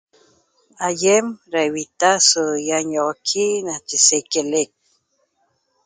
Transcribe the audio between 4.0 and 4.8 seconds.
sequelec